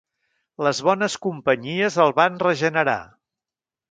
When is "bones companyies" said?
0.87-1.99